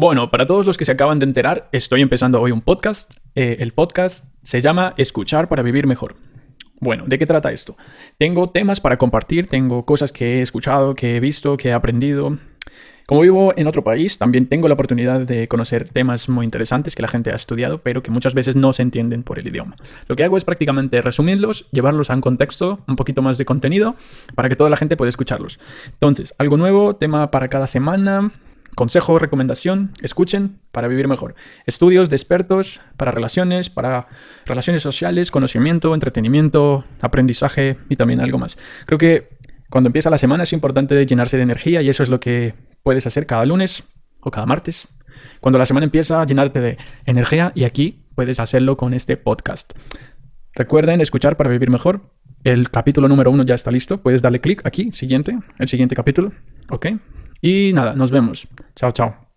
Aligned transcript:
Bueno, 0.00 0.30
para 0.30 0.46
todos 0.46 0.64
los 0.64 0.78
que 0.78 0.84
se 0.84 0.92
acaban 0.92 1.18
de 1.18 1.24
enterar, 1.24 1.68
estoy 1.72 2.02
empezando 2.02 2.40
hoy 2.40 2.52
un 2.52 2.60
podcast. 2.60 3.14
Eh, 3.34 3.56
el 3.58 3.72
podcast 3.72 4.32
se 4.44 4.60
llama 4.60 4.94
Escuchar 4.96 5.48
para 5.48 5.64
Vivir 5.64 5.88
Mejor. 5.88 6.14
Bueno, 6.78 7.02
¿de 7.08 7.18
qué 7.18 7.26
trata 7.26 7.50
esto? 7.50 7.76
Tengo 8.16 8.48
temas 8.50 8.80
para 8.80 8.96
compartir, 8.96 9.48
tengo 9.48 9.84
cosas 9.84 10.12
que 10.12 10.38
he 10.38 10.42
escuchado, 10.42 10.94
que 10.94 11.16
he 11.16 11.20
visto, 11.20 11.56
que 11.56 11.70
he 11.70 11.72
aprendido. 11.72 12.38
Como 13.08 13.22
vivo 13.22 13.52
en 13.56 13.66
otro 13.66 13.82
país, 13.82 14.18
también 14.18 14.46
tengo 14.46 14.68
la 14.68 14.74
oportunidad 14.74 15.22
de 15.22 15.48
conocer 15.48 15.88
temas 15.88 16.28
muy 16.28 16.44
interesantes 16.44 16.94
que 16.94 17.02
la 17.02 17.08
gente 17.08 17.32
ha 17.32 17.34
estudiado, 17.34 17.78
pero 17.78 18.00
que 18.00 18.12
muchas 18.12 18.34
veces 18.34 18.54
no 18.54 18.72
se 18.72 18.82
entienden 18.82 19.24
por 19.24 19.40
el 19.40 19.48
idioma. 19.48 19.74
Lo 20.06 20.14
que 20.14 20.22
hago 20.22 20.36
es 20.36 20.44
prácticamente 20.44 21.02
resumirlos, 21.02 21.68
llevarlos 21.72 22.10
a 22.10 22.14
un 22.14 22.20
contexto, 22.20 22.78
un 22.86 22.94
poquito 22.94 23.20
más 23.20 23.36
de 23.36 23.46
contenido, 23.46 23.96
para 24.36 24.48
que 24.48 24.54
toda 24.54 24.70
la 24.70 24.76
gente 24.76 24.96
pueda 24.96 25.08
escucharlos. 25.08 25.58
Entonces, 25.86 26.36
algo 26.38 26.56
nuevo, 26.56 26.94
tema 26.94 27.32
para 27.32 27.48
cada 27.48 27.66
semana, 27.66 28.30
Consejo, 28.74 29.18
recomendación, 29.18 29.90
escuchen 30.02 30.60
para 30.70 30.88
vivir 30.88 31.08
mejor. 31.08 31.34
Estudios 31.66 32.10
de 32.10 32.16
expertos 32.16 32.80
para 32.96 33.10
relaciones, 33.10 33.70
para 33.70 34.08
relaciones 34.46 34.82
sociales, 34.82 35.30
conocimiento, 35.30 35.94
entretenimiento, 35.94 36.84
aprendizaje 37.00 37.76
y 37.88 37.96
también 37.96 38.20
algo 38.20 38.38
más. 38.38 38.56
Creo 38.86 38.98
que 38.98 39.38
cuando 39.68 39.88
empieza 39.88 40.10
la 40.10 40.18
semana 40.18 40.44
es 40.44 40.52
importante 40.52 41.04
llenarse 41.04 41.36
de 41.36 41.42
energía 41.42 41.82
y 41.82 41.88
eso 41.88 42.02
es 42.02 42.08
lo 42.08 42.20
que 42.20 42.54
puedes 42.82 43.06
hacer 43.06 43.26
cada 43.26 43.44
lunes 43.44 43.84
o 44.20 44.30
cada 44.30 44.46
martes. 44.46 44.88
Cuando 45.40 45.58
la 45.58 45.66
semana 45.66 45.84
empieza, 45.84 46.24
llenarte 46.24 46.60
de 46.60 46.78
energía 47.04 47.52
y 47.54 47.64
aquí 47.64 48.06
puedes 48.14 48.40
hacerlo 48.40 48.76
con 48.76 48.94
este 48.94 49.16
podcast. 49.16 49.72
Recuerden 50.54 51.00
escuchar 51.00 51.36
para 51.36 51.50
vivir 51.50 51.70
mejor. 51.70 52.12
El 52.44 52.70
capítulo 52.70 53.08
número 53.08 53.30
uno 53.30 53.44
ya 53.44 53.54
está 53.54 53.70
listo. 53.70 54.00
Puedes 54.00 54.22
darle 54.22 54.40
clic 54.40 54.64
aquí, 54.64 54.92
siguiente, 54.92 55.38
el 55.58 55.68
siguiente 55.68 55.94
capítulo. 55.94 56.32
¿Ok? 56.70 56.86
Y 57.40 57.72
nada, 57.72 57.94
nos 57.94 58.10
vemos. 58.10 58.48
Chao, 58.74 58.92
chao. 58.92 59.27